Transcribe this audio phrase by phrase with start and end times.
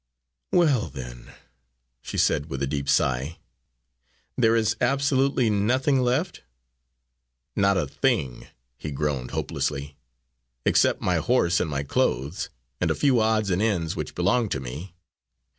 [0.51, 1.31] "Well, then,"
[2.01, 3.37] she said with a deep sigh,
[4.35, 6.41] "there is absolutely nothing left?"
[7.55, 9.95] "Not a thing," he groaned hopelessly,
[10.65, 14.59] "except my horse and my clothes, and a few odds and ends which belong to
[14.59, 14.95] me.